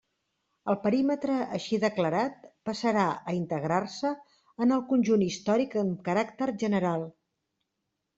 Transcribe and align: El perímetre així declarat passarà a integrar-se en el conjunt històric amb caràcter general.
El 0.71 0.75
perímetre 0.83 1.33
així 1.57 1.77
declarat 1.83 2.39
passarà 2.69 3.03
a 3.31 3.35
integrar-se 3.39 4.13
en 4.67 4.73
el 4.79 4.81
conjunt 4.93 5.27
històric 5.27 5.77
amb 5.83 6.01
caràcter 6.09 6.49
general. 6.65 7.05